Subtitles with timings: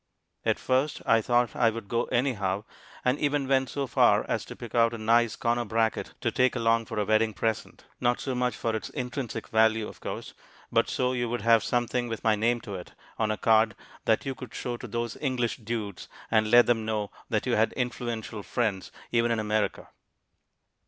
[0.43, 2.63] At first I thought I would go anyhow,
[3.05, 6.55] and even went so far as to pick out a nice corner bracket to take
[6.55, 7.85] along for a wedding present.
[7.99, 10.33] Not so much for its intrinsic value, of course,
[10.71, 13.75] but so you would have something with my name to it on a card
[14.05, 17.71] that you could show to those English dudes, and let them know that you had
[17.73, 19.87] influential friends, even in America.